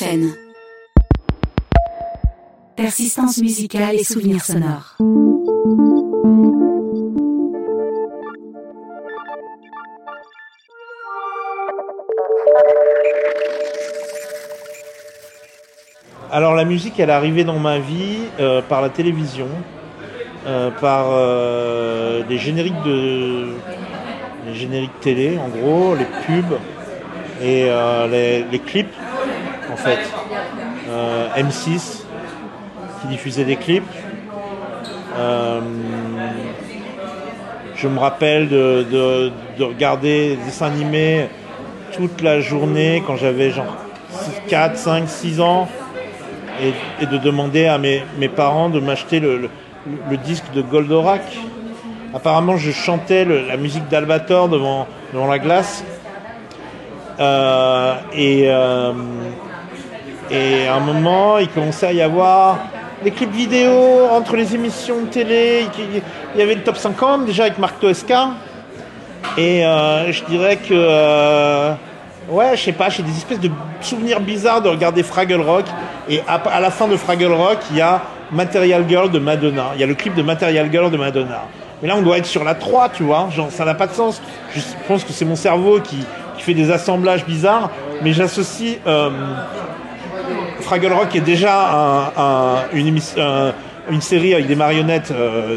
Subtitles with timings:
[0.00, 0.32] Acouphènes.
[2.76, 4.96] Persistance musicale et souvenirs sonores.
[16.30, 19.48] Alors la musique, elle est arrivée dans ma vie euh, par la télévision,
[20.46, 23.48] euh, par euh, des génériques de
[24.46, 26.58] les génériques télé, en gros, les pubs
[27.42, 28.94] et euh, les, les clips,
[29.72, 29.98] en fait.
[30.88, 32.02] Euh, M6
[33.00, 33.84] qui diffusait des clips.
[35.16, 35.60] Euh,
[37.74, 41.28] je me rappelle de, de- de regarder des dessins animés
[41.92, 43.76] toute la journée quand j'avais genre
[44.48, 45.68] 4, 5, 6 ans
[47.00, 48.02] et, de demander à mes,
[48.34, 49.48] parents de m'acheter le,
[50.24, 51.22] disque de Goldorak.
[52.14, 55.84] Apparemment, je chantais la musique d'Albator devant, devant la glace.
[57.20, 58.48] Euh, et,
[60.30, 62.58] et à un moment, il commençait à y avoir
[63.02, 65.66] des clips vidéo entre les émissions de télé.
[66.34, 68.30] Il y avait le top 50 déjà avec Marc Toesca.
[69.36, 70.72] Et euh, je dirais que.
[70.74, 71.72] euh,
[72.28, 75.64] ouais, je sais pas, j'ai des espèces de souvenirs bizarres de regarder Fraggle Rock.
[76.08, 79.70] Et à, la fin de Fraggle Rock, il y a Material Girl de Madonna.
[79.74, 81.44] Il y a le clip de Material Girl de Madonna.
[81.80, 83.28] Mais là, on doit être sur la 3, tu vois.
[83.30, 84.20] Genre, ça n'a pas de sens.
[84.54, 85.98] Je pense que c'est mon cerveau qui,
[86.36, 87.70] qui fait des assemblages bizarres.
[88.02, 88.78] Mais j'associe.
[88.86, 89.10] euh,
[90.60, 95.56] Fraggle Rock est déjà un- un- une, série avec des marionnettes euh,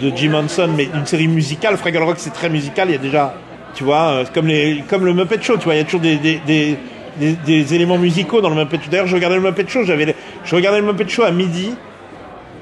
[0.00, 1.76] de Jim Henson, mais une série musicale.
[1.76, 2.88] Fraggle Rock, c'est très musical.
[2.88, 3.34] Il y a déjà,
[3.74, 7.98] tu vois, euh, comme, le Muppet Show, tu vois, il y a toujours des, éléments
[7.98, 8.90] musicaux dans le Muppet Show.
[8.90, 11.74] D'ailleurs, je regardais le Muppet Show, j'avais, je regardais le Muppet Show à midi.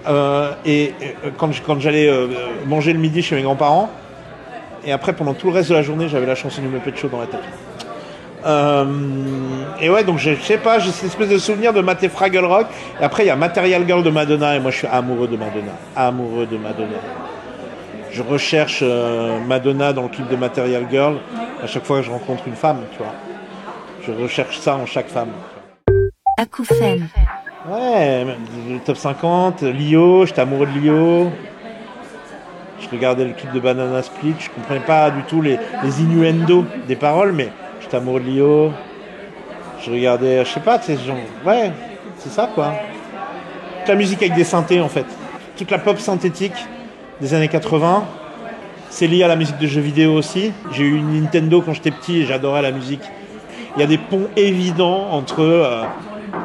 [0.09, 0.93] euh, et
[1.39, 2.11] quand, j'allais
[2.67, 3.91] manger le midi chez mes grands-parents,
[4.85, 7.09] et après, pendant tout le reste de la journée, j'avais la chanson du Muppet Show
[7.09, 7.41] dans la tête.
[8.47, 8.85] Euh,
[9.81, 12.45] et ouais, donc je je sais pas, j'ai cette espèce de souvenir de Maté Fraggle
[12.45, 12.67] Rock.
[13.01, 15.37] Et après, il y a Material Girl de Madonna, et moi je suis amoureux de
[15.37, 15.73] Madonna.
[15.97, 16.99] Amoureux de Madonna.
[18.13, 21.17] Je recherche euh, Madonna dans le clip de Material Girl
[21.63, 23.13] à chaque fois que je rencontre une femme, tu vois.
[24.07, 25.31] Je recherche ça en chaque femme.
[26.39, 27.09] Acouphènes.
[27.69, 28.25] Ouais,
[28.71, 31.33] le top 50, Lio, j'étais amoureux de Lio.
[32.79, 36.65] Je regardais le clip de Banana Split, je comprenais pas du tout les, les innuendos
[36.87, 37.49] des paroles, mais
[37.87, 38.73] j'étais amoureux de Lio.
[39.85, 41.17] Je regardais, je sais pas, sais, genre,
[41.47, 41.71] ouais,
[42.19, 42.73] c'est ça quoi.
[43.79, 45.07] Toute la musique avec des synthés en fait.
[45.57, 46.57] Toute la pop synthétique
[47.21, 48.05] des années 80.
[48.91, 50.53] C'est lié à la musique de jeux vidéo aussi.
[50.73, 53.03] J'ai eu une Nintendo quand j'étais petit et j'adorais la musique.
[53.77, 55.85] Il y a des ponts évidents entre euh,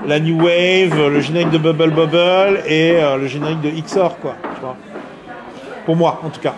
[0.05, 4.35] la New Wave, le générique de Bubble Bubble et euh, le générique de XOR, quoi.
[4.55, 4.75] Tu vois.
[5.85, 6.53] Pour moi, en tout cas.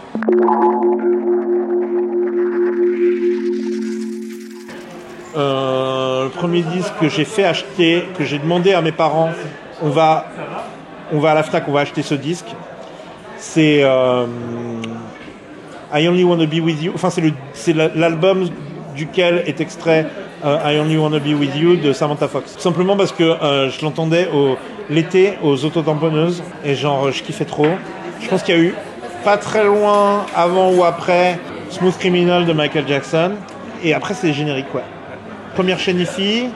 [5.36, 9.32] Euh, le premier disque que j'ai fait acheter, que j'ai demandé à mes parents,
[9.82, 10.28] on va,
[11.12, 12.48] on va à la Fnac, on va acheter ce disque.
[13.38, 14.26] C'est euh,
[15.94, 16.92] I Only Wanna Be With You.
[16.94, 17.10] Enfin,
[17.54, 18.48] c'est l'album
[18.96, 20.06] duquel est extrait
[20.46, 22.56] euh, I Only Wanna Be With You de Samantha Fox.
[22.60, 23.36] Simplement parce que
[23.70, 24.30] je l'entendais
[24.90, 27.68] l'été aux autotamponneuses et genre je kiffais trop.
[28.22, 28.76] Je pense qu'il y a eu
[29.24, 31.40] pas très loin avant ou après
[31.70, 33.32] Smooth Criminal de Michael Jackson
[33.84, 34.84] et après c'est les génériques ouais.
[35.56, 36.50] Première chaîne IFI.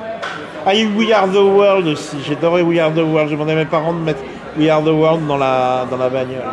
[0.65, 2.17] Ah, il y a eu We Are the World aussi.
[2.25, 3.29] J'ai adoré We Are the World.
[3.29, 4.21] J'ai demandé à mes parents de mettre
[4.57, 6.43] We Are the World dans la, dans la bagnole.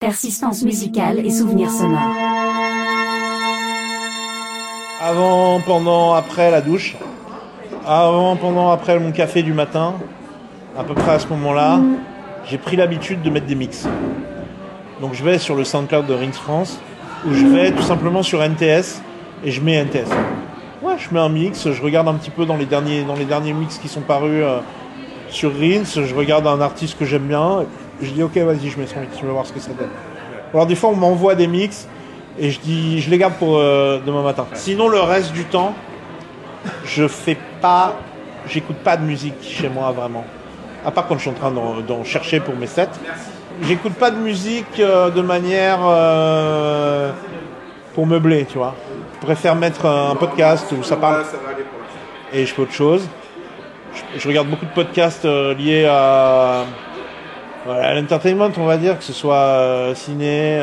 [0.00, 2.00] Persistance musicale et souvenirs sonores.
[5.02, 6.96] Avant, pendant, après la douche.
[7.86, 9.94] Avant, pendant, après mon café du matin.
[10.78, 11.78] À peu près à ce moment-là,
[12.46, 13.86] j'ai pris l'habitude de mettre des mix.
[15.00, 16.80] Donc je vais sur le SoundCloud de Rings France,
[17.26, 19.02] où je vais tout simplement sur NTS
[19.44, 20.08] et je mets NTS.
[20.82, 23.24] Ouais, je mets un mix, je regarde un petit peu dans les derniers, dans les
[23.24, 24.60] derniers mix qui sont parus euh,
[25.28, 27.64] sur Rins, je regarde un artiste que j'aime bien,
[28.02, 29.88] je dis ok vas-y je mets son mix, je vais voir ce que ça donne.
[30.52, 31.88] Alors des fois on m'envoie des mix
[32.38, 34.46] et je dis je les garde pour euh, demain matin.
[34.52, 35.74] Sinon le reste du temps,
[36.84, 37.96] je fais pas,
[38.46, 40.24] j'écoute pas de musique chez moi vraiment.
[40.84, 42.88] À part quand je suis en train d'en chercher pour mes sets.
[43.62, 47.12] J'écoute pas de musique euh, de manière euh,
[47.94, 48.74] pour meubler, tu vois.
[49.20, 51.24] Je préfère mettre un podcast où ça parle
[52.32, 53.08] et je fais autre chose.
[53.94, 56.64] Je, je regarde beaucoup de podcasts euh, liés à,
[57.64, 60.60] voilà, l'entertainment, on va dire, que ce soit ciné,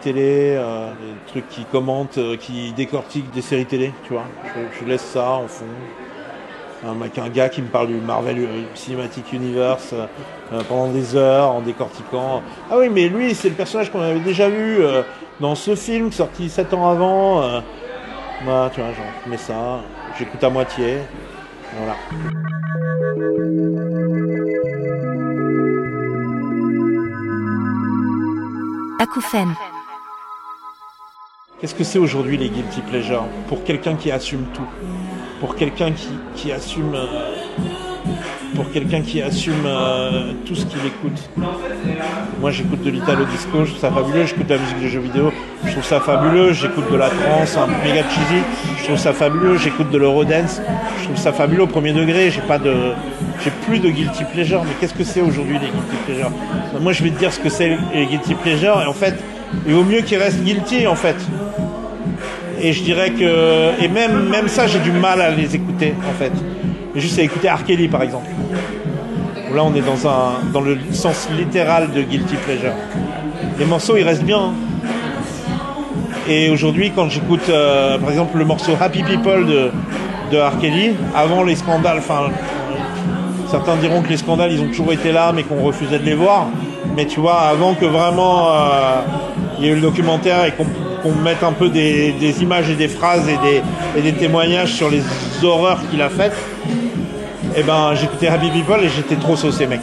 [0.00, 4.24] télé, des trucs qui commentent, qui décortiquent des séries télé, tu vois.
[4.46, 5.66] Je, je laisse ça en fond.
[6.84, 10.06] Un, mec- un gars qui me parle du Marvel Cinematic Universe euh,
[10.52, 12.42] euh, pendant des heures en décortiquant.
[12.70, 15.02] Ah oui, mais lui, c'est le personnage qu'on avait déjà vu euh,
[15.38, 17.42] dans ce film sorti 7 ans avant.
[17.42, 17.60] euh.
[18.44, 19.80] Voilà, tu vois, genre, je mets ça.
[20.18, 20.98] j'écoute à moitié.
[21.78, 21.94] Voilà.
[28.98, 29.54] Acouphène.
[31.60, 33.24] Qu'est-ce que c'est aujourd'hui les guilty pleasures?
[33.48, 34.66] Pour quelqu'un qui assume tout.
[35.42, 36.94] Pour quelqu'un qui, qui assume.
[36.94, 37.06] euh,
[38.54, 41.18] pour quelqu'un qui assume euh, tout ce qu'il écoute.
[42.40, 45.00] Moi j'écoute de l'italo disco, je trouve ça fabuleux, j'écoute de la musique de jeux
[45.00, 45.32] vidéo,
[45.64, 48.42] je trouve ça fabuleux, j'écoute de la trance, un méga cheesy,
[48.78, 50.60] je trouve ça fabuleux, j'écoute de l'eurodance,
[51.00, 52.92] je trouve ça fabuleux au premier degré, j'ai pas de.
[53.42, 56.30] J'ai plus de guilty pleasure, mais qu'est-ce que c'est aujourd'hui les guilty pleasures?
[56.80, 59.14] Moi je vais te dire ce que c'est les guilty pleasures, et en fait,
[59.66, 61.16] il vaut mieux qu'ils restent guilty en fait.
[62.62, 63.82] Et je dirais que.
[63.82, 66.32] Et même, même ça, j'ai du mal à les écouter, en fait.
[66.94, 67.64] Juste à écouter R.
[67.64, 68.26] Kelly, par exemple.
[69.54, 72.72] Là, on est dans, un, dans le sens littéral de Guilty Pleasure.
[73.58, 74.38] Les morceaux, ils restent bien.
[74.38, 74.52] hein.
[76.28, 79.70] Et aujourd'hui, quand j'écoute, euh, par exemple, le morceau Happy People de,
[80.30, 80.58] de R.
[80.60, 82.30] Kelly, avant les scandales, enfin.
[83.50, 86.14] Certains diront que les scandales, ils ont toujours été là, mais qu'on refusait de les
[86.14, 86.46] voir.
[86.96, 89.00] Mais tu vois, avant que vraiment euh,
[89.58, 90.64] il y ait eu le documentaire et qu'on
[91.02, 95.02] qu'on mette un peu des, images et des phrases et des, témoignages sur les
[95.42, 96.36] horreurs qu'il a faites,
[97.56, 99.80] et ben j'écoutais Happy People et j'étais trop saucé, mec.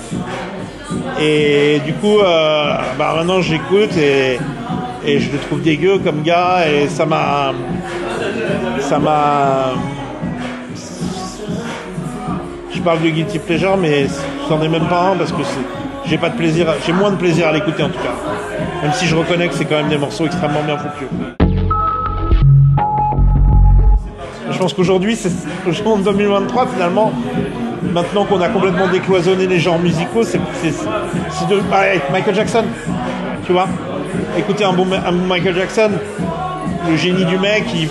[1.19, 4.39] Et du coup, euh, bah maintenant j'écoute et,
[5.06, 7.54] et je le trouve dégueu comme gars et ça m'a.
[8.80, 9.74] Ça m'a.
[12.74, 14.07] Je parle de Guilty Pleasure, mais
[14.48, 17.17] c'en est même pas un parce que c'est- j'ai pas de plaisir, j'ai moins de
[17.17, 18.15] plaisir à l'écouter en tout cas.
[18.81, 21.07] Même si je reconnais que c'est quand même des morceaux extrêmement bien foutus.
[24.50, 25.31] Je pense qu'aujourd'hui, c'est
[25.85, 27.13] en 2023 finalement,
[27.94, 32.63] maintenant qu'on a complètement décloisonné les genres musicaux, c'est de pareil, Michael Jackson,
[33.45, 33.67] tu vois.
[34.38, 34.85] Écoutez un bon,
[35.27, 35.91] Michael Jackson,
[36.89, 37.88] le génie du mec, il,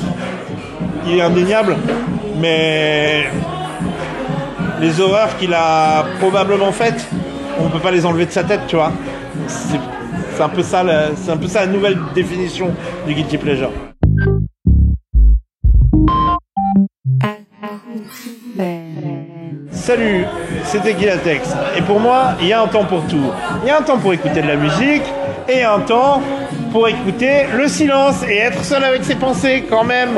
[1.06, 1.76] il est indéniable,
[2.41, 3.29] mais
[4.81, 7.09] les horreurs qu'il a probablement faites,
[7.60, 8.93] on peut pas les enlever de sa tête, tu vois.
[9.46, 12.70] C'est un peu ça, la- c'est un peu ça la nouvelle définition
[13.06, 13.70] du guilty pleasure.
[19.70, 20.25] Salut,
[20.64, 21.50] c'était Guilatex.
[21.76, 23.31] Et pour moi, il y a un temps pour tout.
[23.62, 25.02] Il y a un temps pour écouter de la musique
[25.49, 26.22] et un temps
[26.72, 30.10] pour écouter le silence et être seul avec ses pensées quand même.